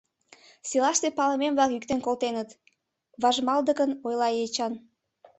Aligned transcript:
Селаште 0.69 1.07
палымем-влак 1.17 1.71
йӱктен 1.73 1.99
колтеныт,— 2.03 2.49
важмалдыкын 3.21 3.91
ойла 4.07 4.29
Эчан. 4.43 4.73